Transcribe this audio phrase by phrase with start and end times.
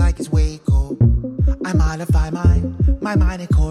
[0.00, 0.96] like it's Waco.
[1.62, 2.62] I modify my,
[3.02, 3.69] my mind and core.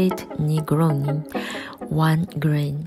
[0.00, 2.86] Vet Negroni，One Green。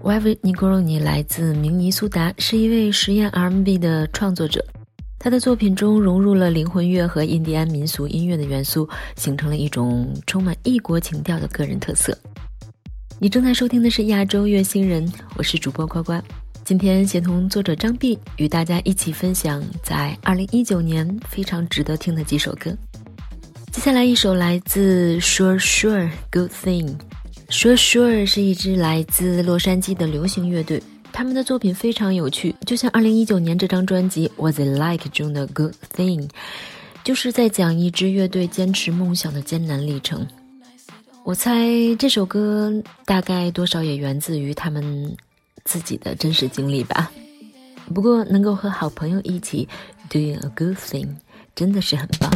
[0.00, 4.64] Velvet Negroni 来自明尼苏达，是一位实验 R&B 的创作者。
[5.18, 12.16] 他的作品中融入了灵魂乐和印第安民俗音乐的元素，形成了一种充满异国情调的个人特色。
[13.18, 16.12] 你正在收听的是亚洲乐星人，我是主播呱呱。
[16.64, 22.70] 今天协同作者张碧与大家一起分享在2019年非常值得听的几首歌。
[23.78, 26.96] 接下来一首来自 Sure Sure Good Thing。
[27.48, 30.82] Sure Sure 是一支来自洛杉矶的流行乐队，
[31.12, 36.28] 他们的作品非常有趣，就像2019年这张专辑《Was It Like》中的 Good Thing，
[37.04, 40.26] 就是在讲一支乐队坚持梦想的艰难历程。
[41.22, 41.68] 我猜
[42.00, 45.16] 这首歌大概多少也源自于他们
[45.62, 47.12] 自己的真实经历吧。
[47.94, 49.68] 不过能够和好朋友一起
[50.10, 51.06] doing a good thing，
[51.54, 52.28] 真的是很棒。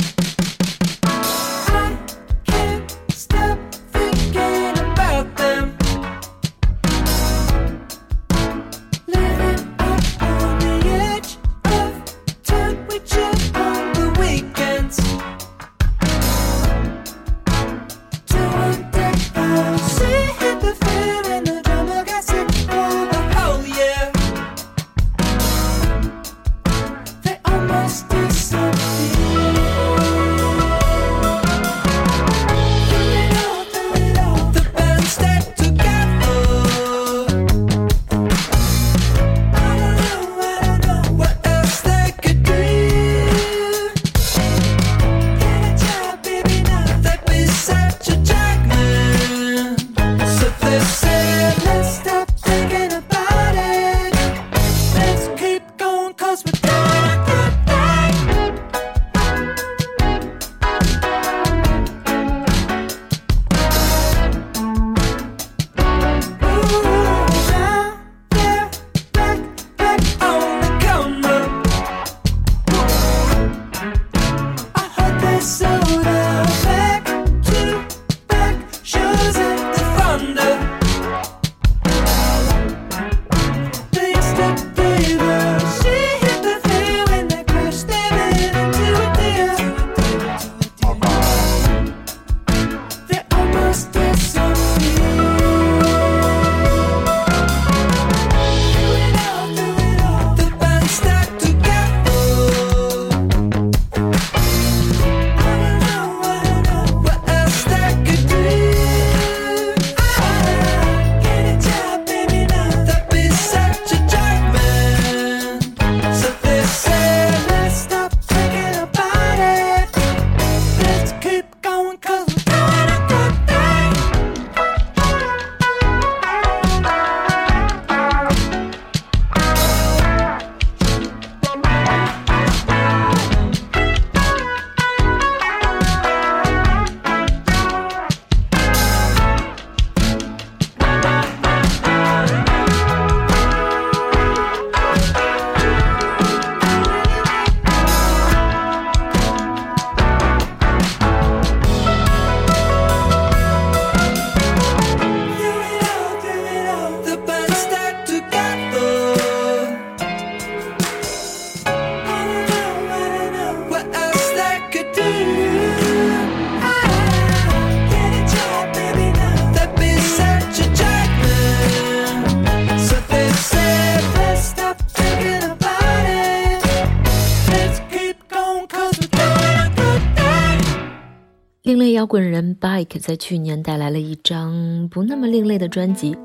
[182.99, 186.15] 在去年带来了一张不那么另类的专辑《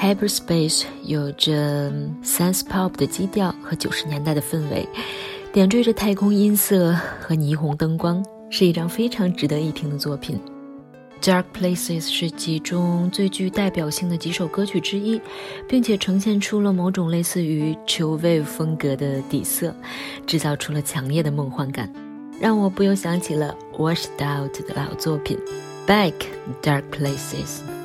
[0.00, 1.90] Hyperspace》，有着
[2.22, 4.88] Sense Pop 的基调和九十年代的氛围，
[5.52, 10.38] 点缀着太空音色和霓虹灯光，是一张非常值得一听的作品。
[11.22, 15.18] Dark Places 是其中最具代表性的几首歌曲之一，
[15.66, 19.74] 并且呈现出了某种类似于 Chill Wave 风格的底色，
[20.26, 21.90] 制造出了强烈的梦幻感。
[22.38, 25.38] 让我不由想起了 Washed Out 的老作品
[25.86, 26.14] 《Back
[26.62, 27.83] Dark Places》。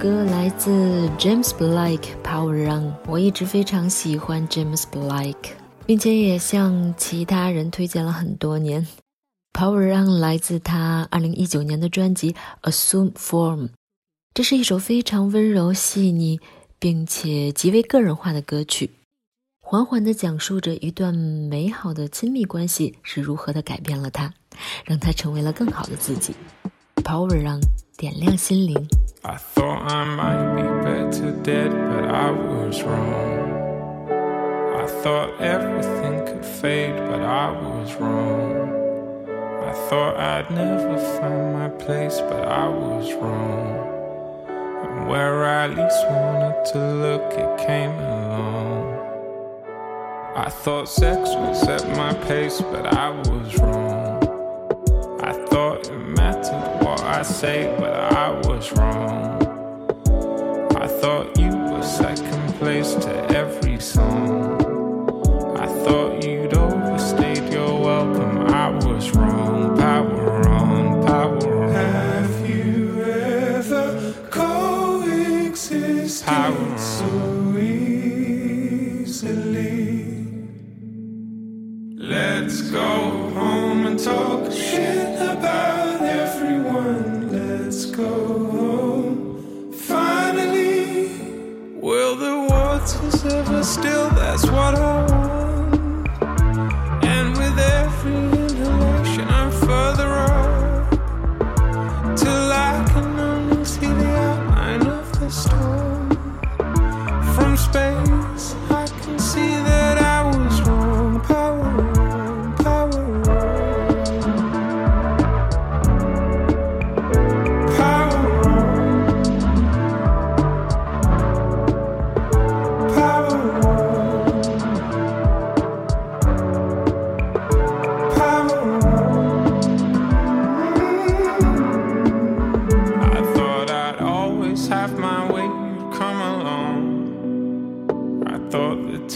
[0.00, 2.94] 歌来自 James Blake Power Run。
[3.06, 5.50] 我一直非常喜欢 James Blake，
[5.84, 8.86] 并且也向其他人推荐了很多年。
[9.52, 13.68] Power Run 来自他2019年的专辑 Assume Form，
[14.32, 16.40] 这是一首非常温柔细腻
[16.78, 18.88] 并且极为个人化的歌曲，
[19.60, 24.32] 缓缓地讲述着一段美好的亲密关系是如何的改变了他，
[24.86, 26.34] 让他成为了更好的自己。
[27.04, 27.60] Power Run。
[28.00, 28.88] 点亮心灵。
[29.22, 34.08] I thought I might be better dead, but I was wrong.
[34.74, 38.70] I thought everything could fade, but I was wrong.
[39.62, 44.48] I thought I'd never find my place, but I was wrong.
[44.86, 48.94] And where I least wanted to look, it came along.
[50.34, 53.99] I thought sex would set my pace, but I was wrong.
[57.20, 59.42] I say, but I was wrong.
[60.74, 64.56] I thought you were second place to every song.
[65.58, 68.38] I thought you'd overstayed your welcome.
[68.46, 69.76] I was wrong.
[69.76, 71.72] Power on, power on.
[71.74, 78.96] Have you ever coexisted Power so easily?
[81.98, 87.09] Let's go home and talk Shit about everyone.
[87.80, 88.69] Let's go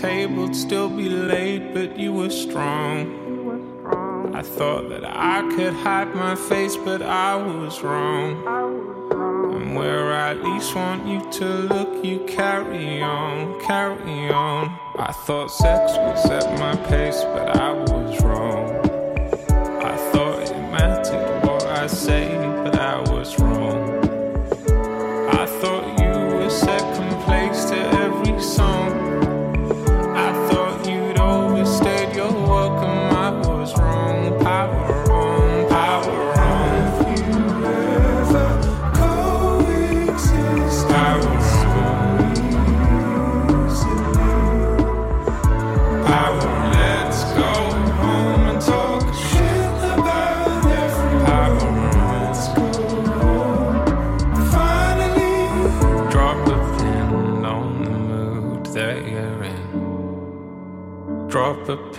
[0.04, 2.98] table'd still be laid, but you were strong.
[4.34, 8.28] I thought that I could hide my face, but I was wrong.
[9.54, 14.78] And where I least want you to look, you carry on, carry on.
[14.98, 18.68] I thought sex would set my pace, but I was wrong.
[19.90, 22.43] I thought it mattered what I say,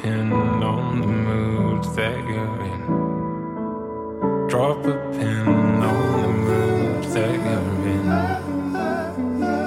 [0.05, 0.31] Pin
[0.61, 2.81] on the mood that you're in.
[4.47, 8.07] Drop a pin on the mood that you're in.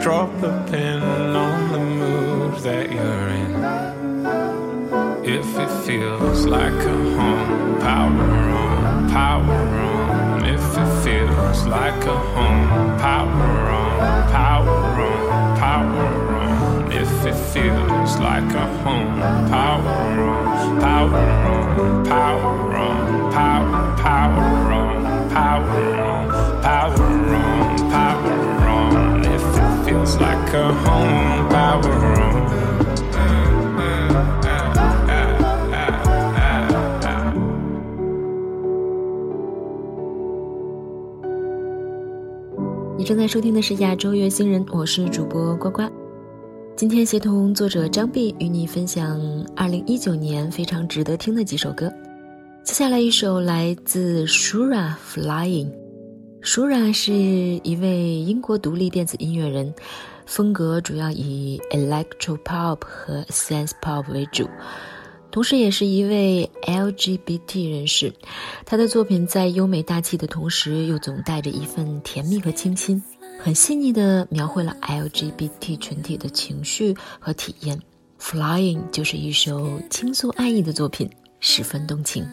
[0.00, 1.02] Drop a pin
[1.35, 3.52] on the mood that you're in.
[5.25, 8.30] If it feels like a home, power
[8.62, 10.45] on, power on.
[10.45, 16.92] If it feels like a home, power on, power on, power on.
[16.92, 17.77] If it feels
[18.38, 19.18] like a home,
[19.50, 19.99] power
[20.30, 26.28] on, power on, power on, power, power on, power on,
[26.62, 27.02] power
[27.35, 28.37] on, power
[28.68, 29.25] on.
[29.25, 32.38] If it feels like a home, power on.
[42.97, 45.98] 你正在收听的是亚洲乐星人，我是主播呱呱。
[46.78, 49.20] 今天协同作者张碧与你分享
[49.56, 51.92] 2019年非常值得听的几首歌。
[52.62, 55.73] 接下来一首来自 Shura Flying。
[56.40, 59.75] Shura 是一位英国独立电子音乐人，
[60.25, 64.49] 风格主要以 electro pop 和 sense pop 为主。
[65.32, 68.12] 同时也是一位 LGBT 人士，
[68.64, 73.03] 他的作品在优美大气的同时，又总带着一份甜蜜和清新，
[73.38, 77.81] 很细腻地描绘了 LGBT 群体的情绪和体验。
[78.20, 82.27] Flying 就是一首倾诉爱意的作品，十分动情。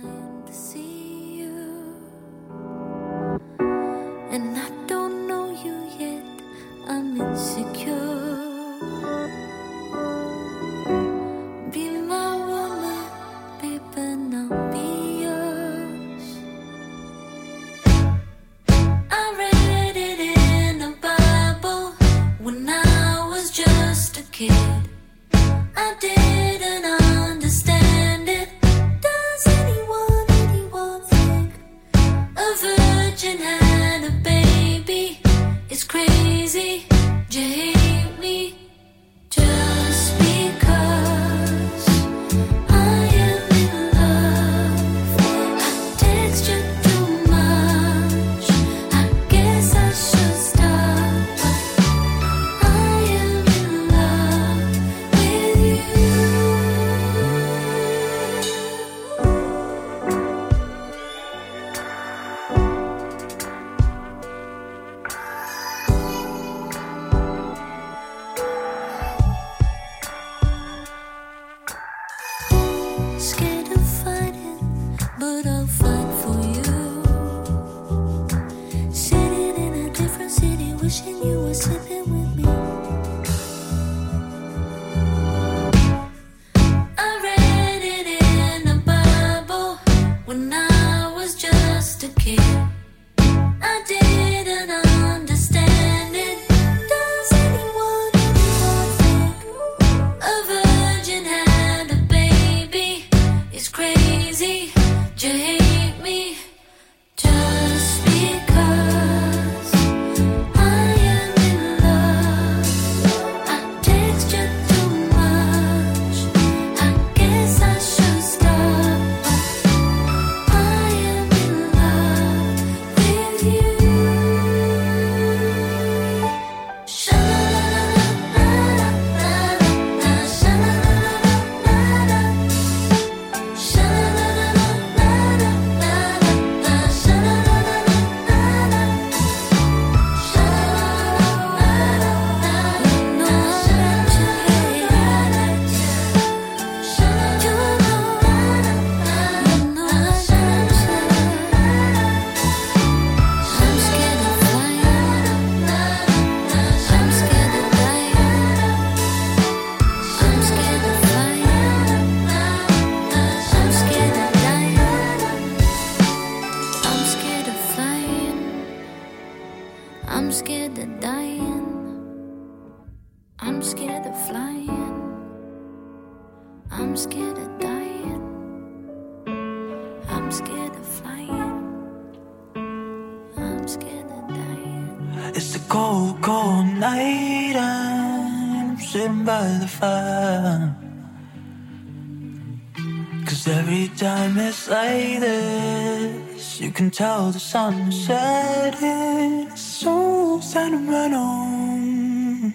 [196.86, 202.54] can tell the sun is setting, so sentimental.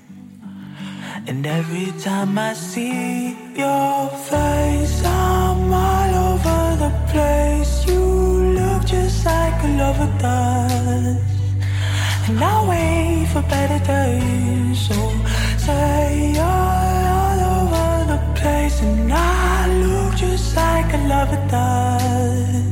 [1.26, 7.72] And every time I see your face, I'm all over the place.
[7.88, 8.02] You
[8.58, 11.16] look just like a lover does.
[12.28, 14.98] And I wait for better days, so
[15.66, 18.80] say you're all over the place.
[18.80, 22.69] And I look just like a lover does.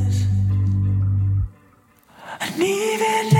[2.61, 3.38] Even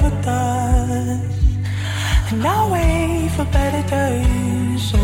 [0.00, 1.20] never does.
[2.30, 4.90] And I'll wait for better days.
[4.90, 4.98] So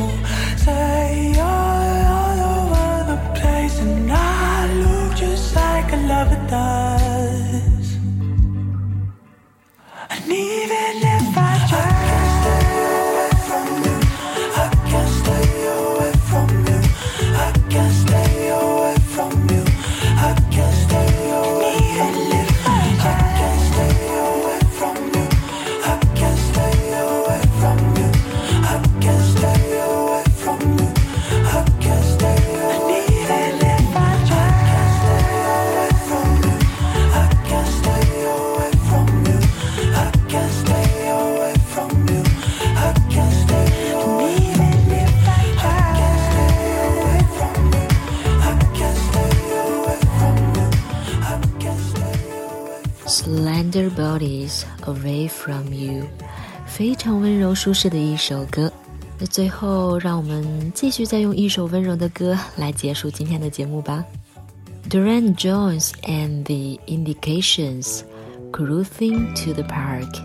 [0.57, 6.94] say oh, you're all over the place, and I look just like a lover does.
[53.75, 56.05] Tender Bodies Away from You，
[56.65, 58.73] 非常温柔舒适的一首歌。
[59.19, 64.05] 那最后，让我们继续再用一首温柔的歌来结束今天的节目吧。
[64.89, 68.03] Duran Jones and the Indications
[68.53, 70.23] Cruising to the Park。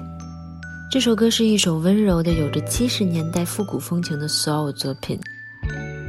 [0.91, 5.19] 这首歌是一首温柔的、有着七十年代复古风情的 soul 作品，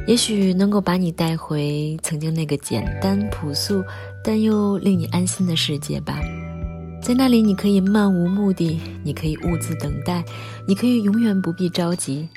[0.05, 3.83] 也许能够把你带回曾经那个简单朴素
[4.23, 6.19] 但又令你安心的世界吧。
[7.01, 10.23] 在那里，你可以漫无目的，你可以兀自等待，
[10.67, 12.29] 你可以永远不必着急。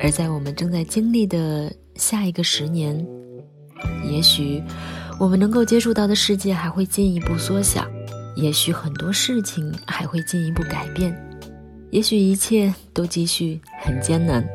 [0.00, 3.04] 而在我们正在经历的下一个十年，
[4.04, 4.62] 也许
[5.18, 7.84] 我们能够接触到的世界还会进一步缩小，
[8.36, 11.16] 也许很多事情还会进一步改变，
[11.90, 14.46] 也许一切都继续很艰难。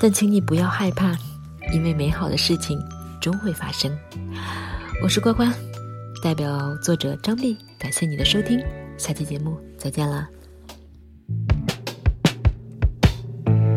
[0.00, 1.16] 但请你不要害怕，
[1.72, 2.78] 因为美好的事情
[3.20, 3.96] 终会发生。
[5.02, 5.48] 我是乖乖，
[6.20, 8.64] 代表作者张碧，感谢你的收听，
[8.96, 10.26] 下期节目再见啦。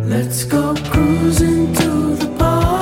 [0.09, 2.76] Let's go cruising to the park.